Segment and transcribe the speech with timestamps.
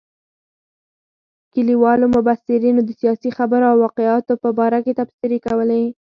[1.53, 5.83] کلیوالو مبصرینو د سیاسي خبرو او واقعاتو په باره کې تبصرې کولې.